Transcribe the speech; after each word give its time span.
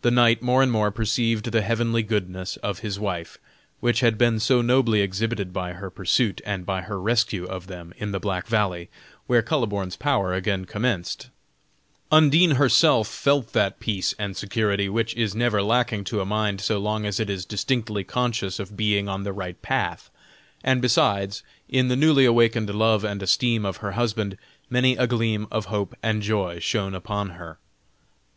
The 0.00 0.10
knight 0.10 0.42
more 0.42 0.60
and 0.60 0.72
more 0.72 0.90
perceived 0.90 1.44
the 1.52 1.60
heavenly 1.62 2.02
goodness 2.02 2.56
of 2.64 2.80
his 2.80 2.98
wife, 2.98 3.38
which 3.78 4.00
had 4.00 4.18
been 4.18 4.40
so 4.40 4.60
nobly 4.60 5.02
exhibited 5.02 5.52
by 5.52 5.74
her 5.74 5.88
pursuit, 5.88 6.40
and 6.44 6.66
by 6.66 6.80
her 6.82 7.00
rescue 7.00 7.44
of 7.44 7.68
them 7.68 7.94
in 7.96 8.10
the 8.10 8.18
Black 8.18 8.48
Valley, 8.48 8.90
where 9.28 9.40
Kuhleborn's 9.40 9.94
power 9.94 10.34
again 10.34 10.64
commenced; 10.64 11.30
Undine 12.10 12.56
herself 12.56 13.06
felt 13.06 13.52
that 13.52 13.78
peace 13.78 14.16
and 14.18 14.36
security, 14.36 14.88
which 14.88 15.14
is 15.14 15.32
never 15.32 15.62
lacking 15.62 16.02
to 16.06 16.20
a 16.20 16.26
mind 16.26 16.60
so 16.60 16.78
long 16.80 17.06
as 17.06 17.20
it 17.20 17.30
is 17.30 17.44
distinctly 17.44 18.02
conscious 18.02 18.58
of 18.58 18.76
being 18.76 19.08
on 19.08 19.22
the 19.22 19.32
right 19.32 19.62
path, 19.62 20.10
and 20.64 20.82
besides, 20.82 21.44
in 21.68 21.86
the 21.86 21.94
newly 21.94 22.24
awakened 22.24 22.74
love 22.74 23.04
and 23.04 23.22
esteem 23.22 23.64
of 23.64 23.76
her 23.76 23.92
husband, 23.92 24.36
many 24.68 24.96
a 24.96 25.06
gleam 25.06 25.46
of 25.52 25.66
hope 25.66 25.94
and 26.02 26.22
joy 26.22 26.58
shone 26.58 26.96
upon 26.96 27.28
her. 27.38 27.60